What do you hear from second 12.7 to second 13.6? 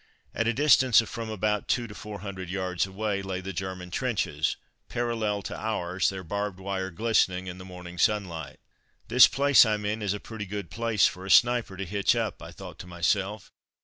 to myself.